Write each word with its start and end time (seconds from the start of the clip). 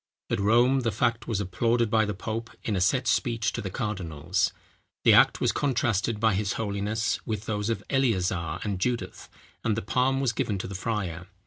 At 0.31 0.39
Rome, 0.39 0.79
the 0.79 0.91
fact 0.91 1.27
was 1.27 1.39
applauded 1.39 1.91
by 1.91 2.05
the 2.05 2.15
pope 2.15 2.49
in 2.63 2.75
a 2.75 2.81
set 2.81 3.05
speech 3.07 3.53
to 3.53 3.61
the 3.61 3.69
cardinals. 3.69 4.51
The 5.03 5.13
act 5.13 5.39
was 5.39 5.51
contrasted 5.51 6.19
by 6.19 6.33
his 6.33 6.53
holiness, 6.53 7.19
with 7.23 7.45
those 7.45 7.69
of 7.69 7.83
Eleazar 7.87 8.57
and 8.63 8.79
Judith, 8.81 9.29
and 9.63 9.77
the 9.77 9.83
palm 9.83 10.19
was 10.19 10.33
given 10.33 10.57
to 10.57 10.67
the 10.67 10.73
friar. 10.73 11.27